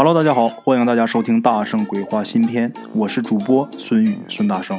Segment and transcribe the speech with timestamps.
[0.00, 4.78] Hello，大家好，欢迎大家收听《大圣鬼话》新篇，我是主播孙宇孙大圣，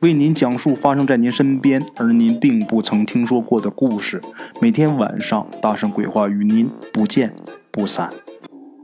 [0.00, 4.20] 为您讲述发生在您身边而您并不曾听说过的故事。
[4.60, 7.32] 每天晚上，《大圣鬼话》与您不见
[7.70, 8.10] 不散。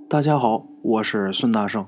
[0.08, 1.84] 大家好，我是孙大圣，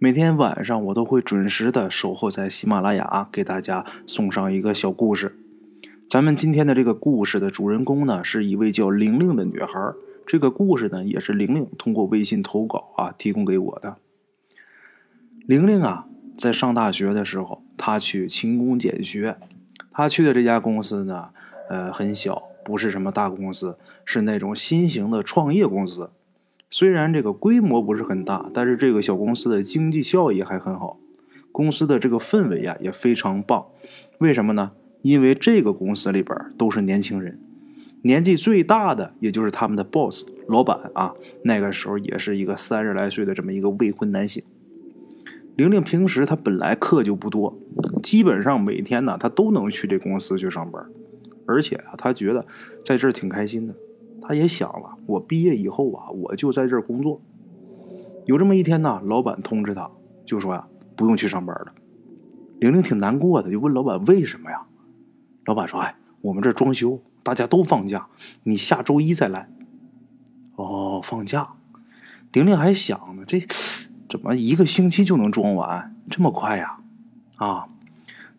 [0.00, 5.38] 每天晚上我都会准时的守候在喜马拉雅，给大家送上一个小故事。
[6.10, 9.92] 咱们今天的这个故事的主人公呢，是一位叫玲玲的女孩。
[10.26, 13.96] 这个故事呢，也是玲玲通过微信投稿啊提供给我的。
[15.46, 16.06] 玲玲啊，
[16.36, 19.36] 在上大学的时候，她去勤工俭学。
[19.92, 21.28] 她去的这家公司呢，
[21.68, 26.10] 呃，很小，不是什么大公司，是那种新型的创业公司。
[26.70, 30.98] 虽然这个规模不是很大，但是这个小公司的经济效益还很好。
[31.52, 33.66] 公司的这个氛围呀，也非常棒。
[34.18, 34.72] 为什么呢？
[35.02, 37.38] 因为这个公司里边都是年轻人。
[38.06, 44.42] 年纪最大的也就是他们的 boss 老板啊，那个时候也是一个三十来岁的这么一个未婚男性。
[45.56, 47.56] 玲玲平时她本来课就不多，
[48.02, 50.84] 基本上每天呢她都能去这公司去上班，
[51.46, 52.44] 而且啊她觉得
[52.84, 53.74] 在这儿挺开心的。
[54.20, 57.22] 她也想了，我毕业以后啊我就在这儿工作。
[58.26, 59.90] 有这么一天呢，老板通知她，
[60.26, 61.72] 就说呀不用去上班了。
[62.58, 64.66] 玲玲挺难过的，就问老板为什么呀？
[65.46, 68.06] 老板说：“哎，我们这装修。”大家都放假，
[68.44, 69.48] 你下周一再来。
[70.54, 71.54] 哦，放假，
[72.32, 73.44] 玲玲还想呢，这
[74.08, 75.96] 怎么一个星期就能装完？
[76.08, 76.78] 这么快呀？
[77.36, 77.66] 啊，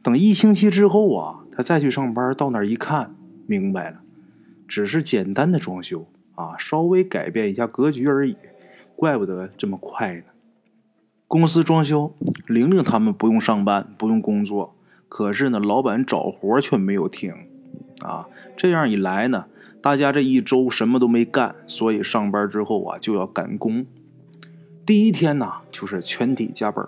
[0.01, 3.13] 等一星期之后啊，他再去上班，到那儿一看，
[3.47, 3.99] 明白了，
[4.67, 8.37] 只是简单的装修啊，稍微改变一下格局而已，
[8.95, 10.23] 怪不得这么快呢。
[11.27, 12.13] 公司装修，
[12.47, 14.75] 玲玲他们不用上班，不用工作，
[15.09, 17.33] 可是呢，老板找活却没有停。
[18.01, 19.45] 啊，这样一来呢，
[19.81, 23.85] 大家这一周什么都没干，所以上班之后啊就要赶工。
[24.85, 26.87] 第一天呢就是全体加班，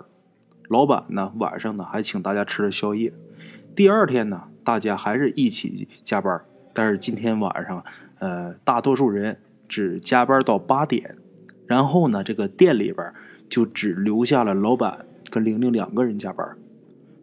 [0.68, 3.12] 老板呢晚上呢还请大家吃了宵夜。
[3.74, 6.40] 第二天呢大家还是一起加班，
[6.72, 7.84] 但是今天晚上
[8.18, 9.38] 呃大多数人
[9.68, 11.16] 只加班到八点，
[11.66, 13.12] 然后呢这个店里边
[13.48, 16.46] 就只留下了老板跟玲玲两个人加班。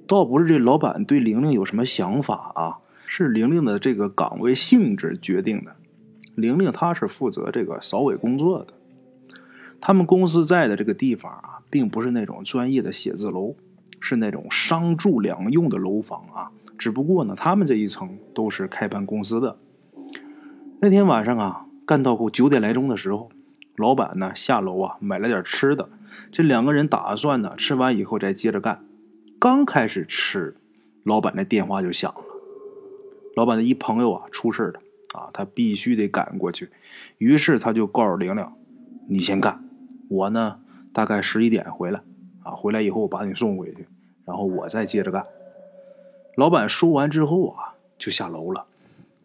[0.08, 2.80] 倒不是这老板对玲玲有什么想法啊。
[3.08, 5.76] 是玲玲的这个岗位性质决定的。
[6.36, 8.74] 玲玲她是负责这个扫尾工作的。
[9.80, 13.56] 他们公司在的这个地方啊，并不是那种专业的写字楼，
[14.00, 16.52] 是那种商住两用的楼房啊。
[16.78, 19.58] 只不过呢，他们这一层都是开办公司的。
[20.82, 23.30] 那天晚上啊，干到够九点来钟的时候，
[23.76, 25.90] 老板呢下楼啊买了点吃的。
[26.32, 28.84] 这两个人打算呢吃完以后再接着干。
[29.40, 30.56] 刚开始吃，
[31.04, 32.35] 老板的电话就响了。
[33.36, 34.80] 老板的一朋友啊出事了
[35.14, 36.70] 啊，他必须得赶过去。
[37.18, 38.46] 于是他就告诉玲玲
[39.08, 39.64] ：“你先干，
[40.10, 40.60] 我呢
[40.94, 42.02] 大概十一点回来
[42.44, 43.88] 啊，回来以后我把你送回去，
[44.26, 45.26] 然后我再接着干。”
[46.36, 48.66] 老板说完之后啊，就下楼了。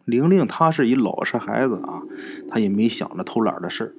[0.05, 2.01] 玲玲她是一老实孩子啊，
[2.49, 3.95] 她也没想着偷懒的事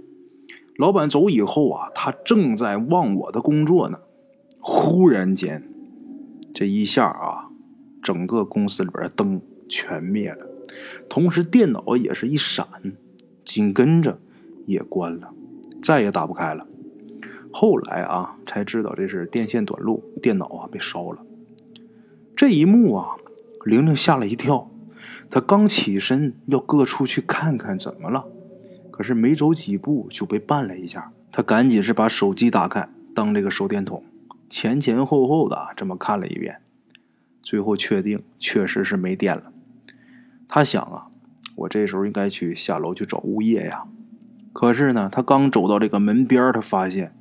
[0.76, 3.98] 老板走以后啊，她正在忘我的工作呢。
[4.60, 5.62] 忽然间，
[6.54, 7.50] 这一下啊，
[8.02, 9.40] 整个公司里边灯。
[9.72, 10.46] 全灭了，
[11.08, 12.66] 同时电脑也是一闪，
[13.42, 14.20] 紧跟着
[14.66, 15.32] 也关了，
[15.82, 16.66] 再也打不开了。
[17.50, 21.24] 后来啊，才知道这是电线短路，电脑啊被烧了。
[22.36, 23.16] 这一幕啊，
[23.64, 24.70] 玲玲吓了一跳，
[25.30, 28.26] 她刚起身要各出去看看怎么了，
[28.90, 31.12] 可是没走几步就被绊了一下。
[31.30, 34.04] 她赶紧是把手机打开，当这个手电筒，
[34.50, 36.60] 前前后后的这么看了一遍，
[37.42, 39.51] 最后确定确实是没电了。
[40.54, 41.06] 他想啊，
[41.54, 43.84] 我这时候应该去下楼去找物业呀。
[44.52, 47.16] 可是呢，他刚走到这个门边他发现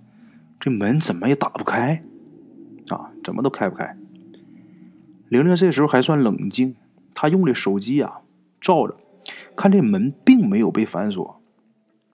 [0.60, 2.04] 这门怎么也打不开
[2.90, 3.96] 啊，怎么都开不开。
[5.30, 6.76] 玲玲这时候还算冷静，
[7.16, 8.20] 她用这手机啊
[8.60, 8.98] 照着，
[9.56, 11.42] 看这门并没有被反锁，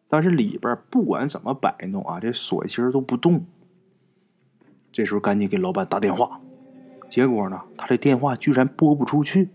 [0.08, 3.44] 但是里边不管怎么摆弄啊，这锁芯都不动。
[4.92, 6.40] 这时候赶紧给老板打电话，
[7.10, 9.50] 结果呢，他这电话居然拨不出去。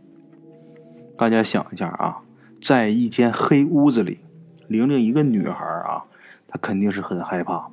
[1.16, 2.18] 大家想一下啊，
[2.60, 4.18] 在一间黑屋子里，
[4.66, 6.04] 玲玲一个女孩啊，
[6.48, 7.68] 她肯定是很害怕。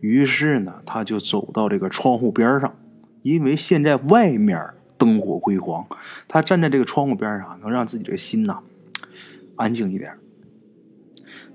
[0.00, 2.74] 于是呢，她就走到这个窗户边上，
[3.22, 5.86] 因为现在外面灯火辉煌，
[6.26, 8.60] 她站在这个窗户边上，能让自己这个心呐
[9.56, 10.14] 安静一点。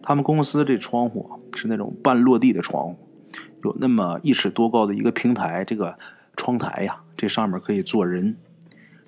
[0.01, 2.97] 他们公司这窗户是那种半落地的窗户，
[3.63, 5.97] 有那么一尺多高的一个平台，这个
[6.37, 8.37] 窗台呀，这上面可以坐人。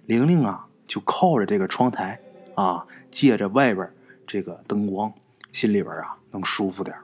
[0.06, 0.65] 玲玲啊。
[0.88, 2.20] 就靠着这个窗台
[2.56, 3.92] 啊，借着外边
[4.28, 5.14] 这个灯光，
[5.54, 6.96] 心里边啊能舒服点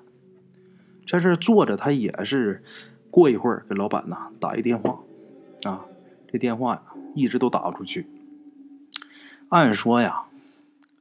[1.07, 2.63] 在这坐着，他也是
[3.09, 4.99] 过一会儿给老板呐打一电话，
[5.63, 5.85] 啊，
[6.31, 6.83] 这电话呀
[7.15, 8.07] 一直都打不出去。
[9.49, 10.23] 按说呀，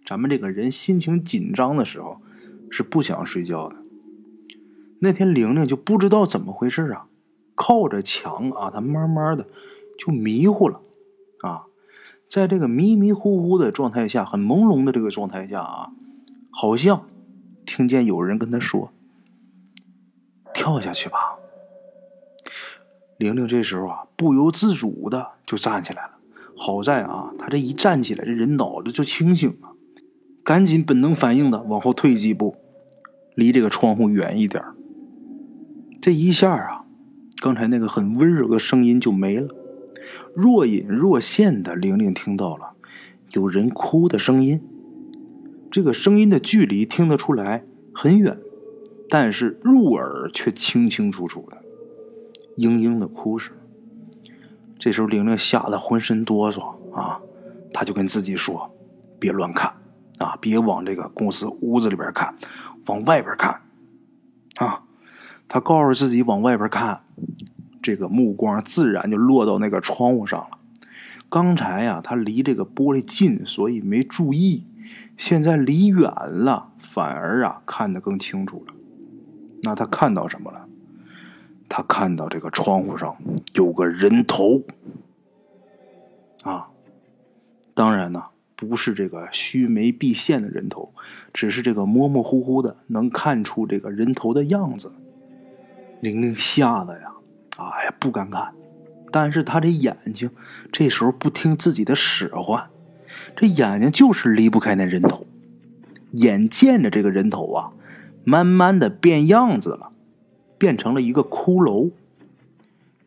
[0.04, 2.20] 咱们这个人心情紧张的时候
[2.70, 3.76] 是不想睡觉的。
[4.98, 7.06] 那天玲玲就不知道怎么回事啊，
[7.54, 9.46] 靠着墙啊，她慢慢的
[9.96, 10.80] 就迷糊了
[11.42, 11.66] 啊，
[12.30, 15.90] 在这个迷迷糊糊的状态下，很朦胧的这个状态下啊，
[16.50, 17.06] 好像
[17.66, 18.92] 听见有人跟他说。
[20.54, 21.36] 跳下去吧，
[23.16, 26.10] 玲玲这时候啊，不由自主的就站起来了。
[26.56, 29.70] 好在啊，她这一站起来，这人脑子就清醒了，
[30.44, 32.56] 赶紧本能反应的往后退几步，
[33.34, 34.62] 离这个窗户远一点。
[36.00, 36.84] 这一下啊，
[37.40, 39.48] 刚才那个很温柔的声音就没了，
[40.34, 42.72] 若隐若现的玲玲听到了
[43.32, 44.60] 有人哭的声音，
[45.70, 48.38] 这个声音的距离听得出来很远。
[49.12, 51.56] 但是入耳却清清楚楚的，
[52.56, 53.52] 嘤嘤的哭声。
[54.78, 57.20] 这时候玲玲吓得浑身哆嗦啊，
[57.72, 58.72] 她就跟自己说
[59.18, 59.72] ：“别乱看
[60.18, 62.32] 啊，别往这个公司屋子里边看，
[62.86, 63.60] 往外边看
[64.58, 64.84] 啊。”
[65.48, 67.02] 她告诉自己往外边看，
[67.82, 70.58] 这个目光自然就落到那个窗户上了。
[71.28, 74.64] 刚才呀，他离这个玻璃近，所以没注意，
[75.16, 78.74] 现在离远了，反而啊看得更清楚了。
[79.62, 80.66] 那他看到什么了？
[81.68, 83.16] 他看到这个窗户上
[83.54, 84.64] 有个人头，
[86.42, 86.66] 啊，
[87.74, 88.24] 当然呢，
[88.56, 90.92] 不是这个须眉毕现的人头，
[91.32, 94.92] 只是这个模模糊糊的能看出这个人头的样子。
[96.00, 97.12] 玲玲吓得呀，
[97.60, 98.52] 哎呀，不敢看。
[99.12, 100.30] 但是他这眼睛
[100.72, 102.68] 这时候不听自己的使唤，
[103.36, 105.26] 这眼睛就是离不开那人头。
[106.12, 107.72] 眼见着这个人头啊。
[108.22, 109.92] 慢慢的变样子了，
[110.58, 111.90] 变成了一个骷髅。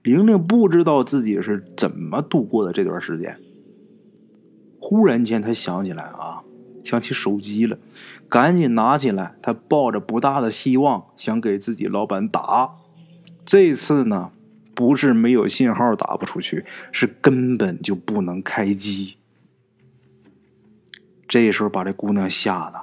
[0.01, 3.37] 玲玲不知道自己是怎么度过的这段时间。
[4.81, 6.41] 忽然间，她想起来啊，
[6.83, 7.77] 想起手机了，
[8.27, 9.35] 赶紧拿起来。
[9.43, 12.71] 她抱着不大的希望，想给自己老板打。
[13.45, 14.31] 这次呢，
[14.73, 19.15] 不是没有信号打不出去，是根本就不能开机。
[21.27, 22.79] 这时候把这姑娘吓得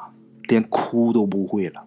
[0.48, 1.84] 连哭都不会了。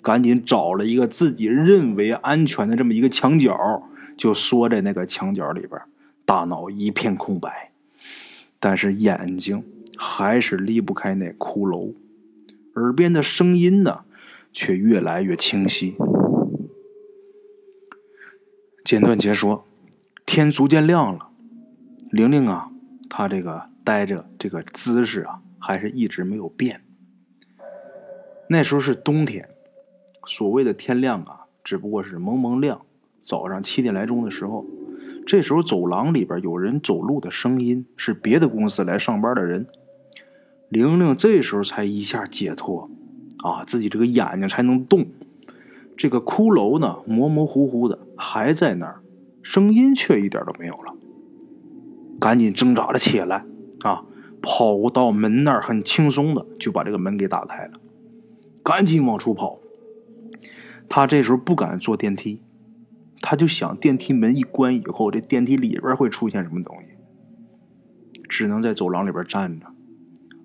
[0.00, 3.82] 赶紧找了一个自己认为安全的这么一个墙角，
[4.16, 5.78] 就缩在那个墙角里边，
[6.24, 7.72] 大脑一片空白，
[8.58, 9.62] 但是眼睛
[9.96, 11.92] 还是离不开那骷髅，
[12.74, 14.00] 耳边的声音呢，
[14.52, 15.96] 却越来越清晰。
[18.88, 19.66] 简短截说，
[20.24, 21.28] 天逐渐亮了，
[22.10, 22.70] 玲玲啊，
[23.10, 26.80] 她这个待着这个姿势啊，还是一直没有变。
[28.48, 29.46] 那时候是冬天。
[30.24, 32.80] 所谓的天亮啊，只不过是蒙蒙亮。
[33.20, 34.64] 早上七点来钟的时候，
[35.26, 39.66] 这时候走廊里边有人走路的声音，是别的公司来上班的人。
[40.70, 42.88] 玲玲这时候才一下解脱，
[43.44, 45.06] 啊，自己这个眼睛才能动。
[45.98, 49.00] 这个骷髅呢，模模糊糊的还在那儿，
[49.42, 50.94] 声音却一点都没有了。
[52.20, 53.44] 赶紧挣扎了起来，
[53.82, 54.04] 啊，
[54.40, 57.72] 跑到门那儿，很轻松的就把这个门给打开了，
[58.62, 59.58] 赶紧往出跑。
[60.88, 62.40] 他这时候不敢坐电梯，
[63.20, 69.66] 他就想电梯门一关以后，这电梯里边会出现什么东西，只能在走廊里边站着。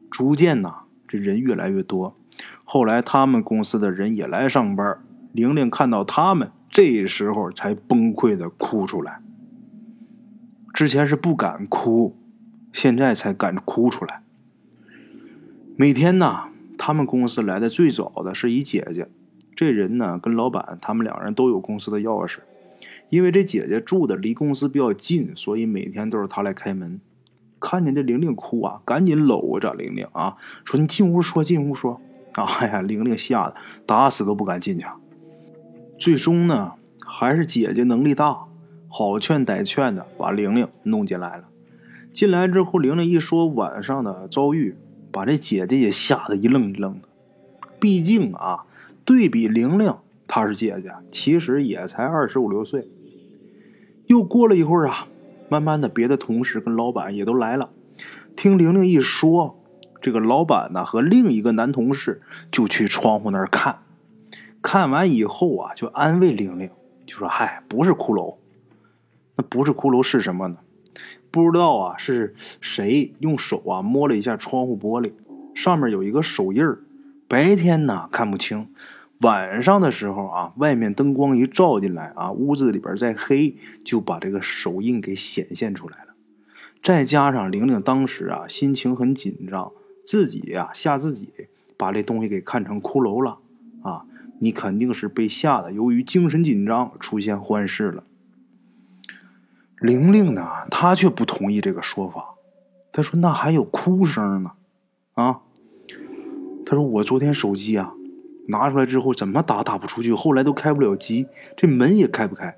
[0.09, 2.17] 逐渐呐，这人越来越多。
[2.63, 4.97] 后来他们公司的人也来上班，
[5.33, 9.19] 玲玲看到他们，这时候才崩溃的哭出来。
[10.73, 12.15] 之前是不敢哭，
[12.71, 14.21] 现在才敢哭出来。
[15.75, 16.43] 每天呢，
[16.77, 19.07] 他们公司来的最早的是一姐姐。
[19.55, 22.39] 这人呢，跟老板他们两人都有公司的钥匙，
[23.09, 27.01] 因为这姐姐住的离公司比较近，所以每天都是她来开门。
[27.59, 31.99] 看见这玲玲哭啊，赶紧搂着玲玲啊，说：“你进屋说，进屋说。”
[32.33, 34.85] 哎呀，玲玲吓得打死都不敢进去。
[36.03, 38.47] 最终呢，还是姐姐能力大，
[38.89, 41.45] 好劝歹劝的把玲玲弄进来了。
[42.11, 44.75] 进来之后，玲玲一说晚上的遭遇，
[45.13, 47.07] 把这姐姐也吓得一愣一愣的。
[47.79, 48.65] 毕竟啊。
[49.05, 49.95] 对比玲玲，
[50.27, 52.89] 她是姐姐，其实也才二十五六岁。
[54.07, 55.07] 又过了一会儿啊，
[55.47, 57.69] 慢慢的，别的同事跟老板也都来了。
[58.35, 59.57] 听玲玲一说，
[60.01, 63.77] 这个老板呢和另一个男同事就去窗户那儿看。
[64.63, 66.71] 看完以后啊，就安慰玲玲，
[67.05, 68.37] 就说：“嗨，不是骷髅，
[69.35, 70.57] 那不是骷髅是什么呢？
[71.29, 75.11] 不知道啊，是谁用手啊摸了一下窗户玻璃，
[75.53, 76.79] 上面有一个手印儿。
[77.27, 78.69] 白天呢看不清。”
[79.19, 83.55] 晚上的时候啊，外面灯光一照进来啊，屋子里边再黑，
[83.85, 86.13] 就把这个手印给显现出来了。
[86.81, 89.71] 再加上玲玲当时啊心情很紧张，
[90.05, 91.31] 自己呀吓自己，
[91.77, 93.37] 把这东西给看成骷髅了
[93.81, 94.05] 啊！
[94.43, 98.03] 你肯定是被吓得，由于精神紧张出现幻视了。
[99.79, 102.35] 玲玲呢，她却不同意这个说法，
[102.91, 104.51] 她说：“那还有哭声呢，
[105.13, 105.39] 啊？”
[106.67, 107.93] 她说：“我昨天手机啊。”
[108.49, 112.57] 拿出来之后怎么打打不出去，后来都开不了机，这门也开不开。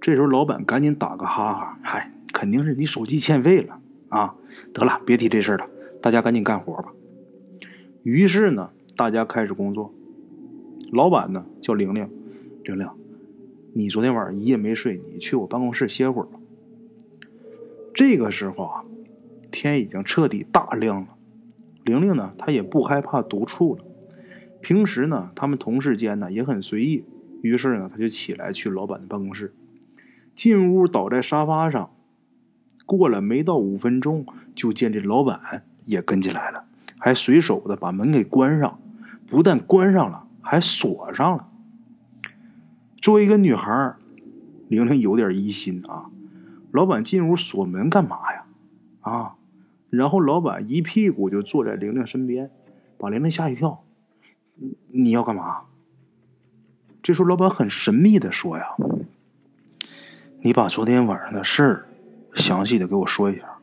[0.00, 3.78] 这时候老板赶紧打个哈哈，嗨，肯定是你手机欠费了
[4.08, 4.34] 啊！
[4.72, 5.66] 得了，别提这事了，
[6.00, 6.88] 大家赶紧干活吧。
[8.02, 9.92] 于是呢，大家开始工作。
[10.90, 12.08] 老板呢叫玲玲，
[12.64, 12.88] 玲玲，
[13.74, 16.38] 你昨天晚上一夜没睡，你去我办公室歇会儿吧。
[17.92, 18.84] 这个时候啊，
[19.50, 21.08] 天已经彻底大亮了。
[21.84, 23.84] 玲玲呢，她也不害怕独处了。
[24.60, 27.04] 平时呢，他们同事间呢也很随意。
[27.42, 29.52] 于是呢，他就起来去老板的办公室，
[30.34, 31.90] 进屋倒在沙发上。
[32.86, 36.64] 过了没到五分钟，就见这老板也跟进来了，
[36.98, 38.80] 还随手的把门给关上。
[39.26, 41.46] 不但关上了，还锁上了。
[43.02, 43.94] 作为一个女孩，
[44.68, 46.06] 玲玲有点疑心啊。
[46.72, 48.46] 老板进屋锁门干嘛呀？
[49.00, 49.34] 啊！
[49.90, 52.50] 然后老板一屁股就坐在玲玲身边，
[52.96, 53.84] 把玲玲吓一跳。
[54.90, 55.64] 你要干嘛？
[57.02, 58.68] 这时候，老板很神秘的说：“呀，
[60.40, 61.86] 你把昨天晚上的事儿
[62.34, 63.58] 详细的给我说一下。”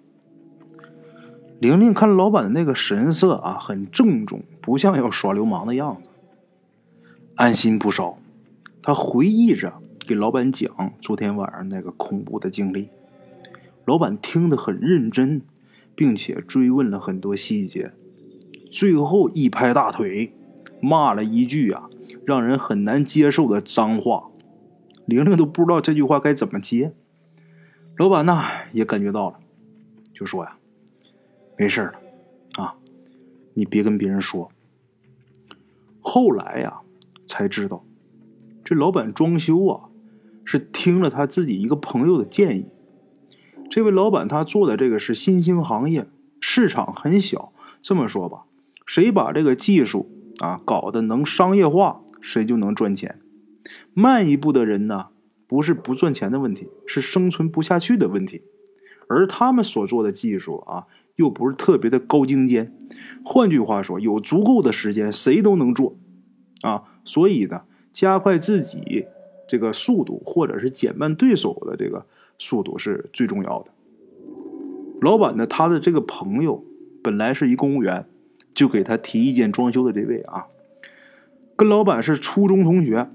[1.60, 6.10] 玲玲看老板的那个神色啊，很郑重，不像要耍流氓的样子，
[7.36, 8.18] 安心不少。
[8.82, 12.90] 他回忆着给老板讲昨天晚上那个恐怖的经历。
[13.86, 15.42] 老板听得很认真，
[15.96, 17.92] 并且追问了很多细节，
[18.72, 20.34] 最后一拍大腿。
[20.82, 21.90] 骂了一句啊，
[22.26, 24.30] 让人很难接受的脏话，
[25.06, 26.94] 玲玲都不知道这句话该怎么接。
[27.98, 29.40] 老板呢也感觉到了，
[30.14, 30.58] 就说呀
[31.58, 32.76] ：“没事了，啊，
[33.56, 34.52] 你别跟别人说。”
[36.02, 36.82] 后来呀
[37.28, 37.86] 才知道，
[38.64, 39.90] 这老板装修啊
[40.44, 42.66] 是听了他自己一个朋友的建议。
[43.70, 46.08] 这位老板他做的这个是新兴行业，
[46.40, 47.52] 市场很小。
[47.82, 48.46] 这么说吧，
[48.86, 50.12] 谁把这个技术。
[50.40, 53.22] 啊，搞得能商业化，谁就能赚钱。
[53.94, 55.08] 慢一步的人呢，
[55.48, 58.42] 不是不赚钱的问题，是生存不下去的问题。
[59.08, 62.76] 而他们所做的技术啊，又不是特别的高精尖。
[63.24, 65.96] 换句话说，有足够的时间，谁都能做。
[66.64, 67.62] 啊，所以呢，
[67.94, 69.06] 加快自己
[69.48, 72.06] 这个速度，或者是减慢对手的这个
[72.38, 73.68] 速度是最重要的。
[75.00, 76.66] 老板呢，他的这个朋友
[77.02, 78.06] 本来是一公务员。
[78.54, 80.46] 就给他提意见装修的这位啊，
[81.58, 83.10] 跟老板是初中同学，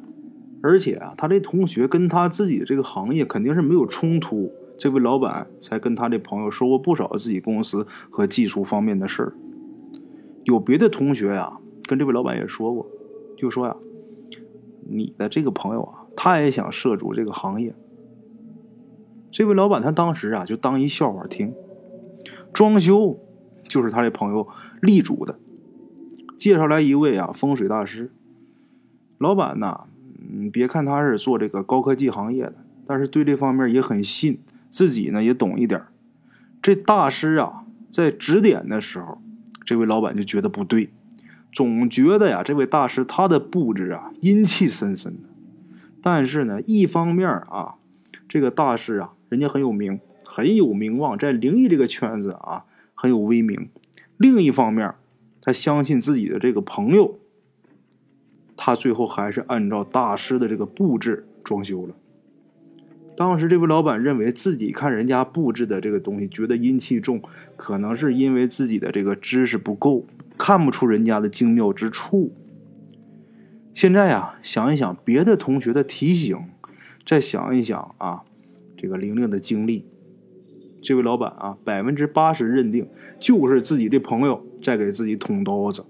[0.60, 4.52] 而且啊，他这同学跟他自己这个行业肯定是没有冲突。
[4.76, 9.32] 这位老板才跟他这朋友说过不少自己公司和技术方面的事儿。
[10.44, 12.86] 有别的同学呀，跟这位老板也说过，
[13.40, 13.76] 就说呀，
[14.88, 17.74] 你的这个朋友啊，他也想涉足这个行业。
[19.32, 21.54] 这位老板他当时啊，就当一笑话听，
[22.52, 23.18] 装修。
[23.68, 24.48] 就是他这朋友
[24.82, 25.38] 力主的，
[26.36, 28.10] 介绍来一位啊风水大师。
[29.16, 29.84] 老板呐，
[30.18, 32.54] 嗯，别看他是做这个高科技行业的，
[32.84, 35.80] 但是对这方面也很信，自己呢也懂一点
[36.60, 39.18] 这大师啊，在指点的时候，
[39.64, 40.90] 这位老板就觉得不对，
[41.52, 45.14] 总觉得呀，这位大师他的布置啊阴气森森。
[46.02, 47.74] 但是呢，一方面啊，
[48.28, 52.64] 这个大师啊，人家很有名，很有名望，在灵异这个圈子啊。
[53.02, 53.70] 很有威名。
[54.18, 54.92] 另一方面，
[55.40, 57.18] 他相信自己的这个朋友，
[58.58, 61.94] 他最后还是按照大师的这个布置装修了。
[63.16, 67.22] 当时这位老板认为自己看人家布置的这个东西，觉得阴气重，
[67.56, 70.04] 可能是因为自己的这个知识不够，
[70.42, 72.32] 看不出人家的精妙之处。
[73.74, 76.46] 现在呀，想一想别的同学的提醒，
[77.04, 78.22] 再想一想啊，
[78.74, 79.84] 这个玲玲的经历。
[80.80, 85.84] 这位老板啊，百分之八十认定就是自己的朋友在给自己捅刀子，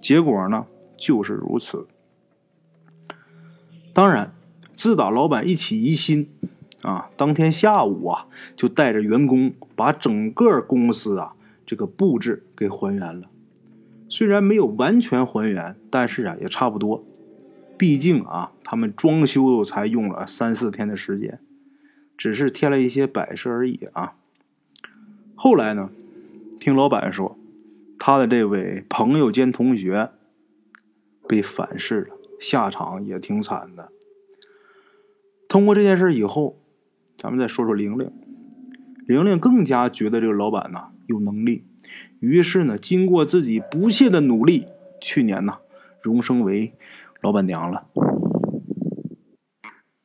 [0.00, 0.64] 结果呢
[0.96, 1.86] 就是如此。
[3.92, 4.32] 当然，
[4.72, 6.30] 自打老板一起疑心
[6.80, 8.26] 啊，当天下午啊
[8.56, 11.34] 就带着员工把整个公司啊
[11.66, 13.28] 这个布置给还原了。
[14.10, 17.02] 虽然没有完全还原，但是啊也差不多。
[17.78, 21.38] 毕竟啊，他们装修才用了三四天的时间。
[22.18, 24.12] 只是添了一些摆设而已啊。
[25.34, 25.88] 后来呢，
[26.60, 27.38] 听老板说，
[27.98, 30.10] 他的这位朋友兼同学
[31.26, 33.90] 被反噬了，下场也挺惨的。
[35.48, 36.58] 通过这件事以后，
[37.16, 38.12] 咱们再说说玲玲。
[39.06, 41.64] 玲玲更加觉得这个老板呐有能力，
[42.20, 44.66] 于是呢，经过自己不懈的努力，
[45.00, 45.54] 去年呢，
[46.02, 46.72] 荣升为
[47.20, 47.84] 老板娘了。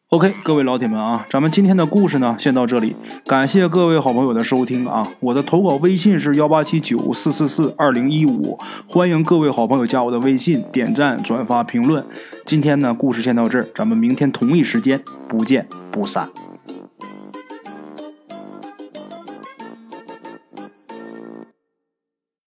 [0.10, 2.96] OK，各位老铁们啊，咱们今天的故事呢，先到这里。
[3.26, 5.06] 感谢各位好朋友的收听啊！
[5.20, 12.06] 我的投稿微信是幺八七九四四四二零一五，欢迎各位好朋友加我的微信，点赞、转发、评论。
[12.46, 16.30] 今天呢，故事先到这儿，咱们明天同一时间不见不散。